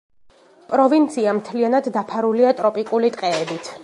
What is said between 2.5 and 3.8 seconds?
ტროპიკული ტყეებით.